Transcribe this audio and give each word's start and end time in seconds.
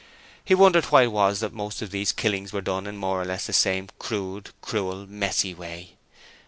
He 0.43 0.55
wondered 0.55 0.85
why 0.85 1.03
it 1.03 1.11
was 1.11 1.41
that 1.41 1.53
most 1.53 1.83
of 1.83 1.91
these 1.91 2.11
killings 2.11 2.51
were 2.51 2.59
done 2.63 2.87
in 2.87 2.97
more 2.97 3.21
or 3.21 3.25
less 3.25 3.45
the 3.45 3.53
same 3.53 3.87
crude, 3.99 4.49
cruel 4.59 5.05
messy 5.07 5.53
way. 5.53 5.91